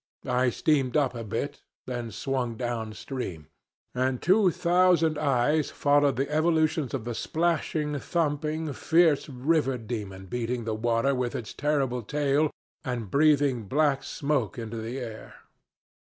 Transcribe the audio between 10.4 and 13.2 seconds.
the water with its terrible tail and